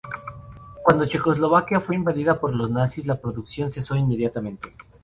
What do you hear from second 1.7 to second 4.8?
fue invadida por los Nazis, la producción cesó inmediatamente.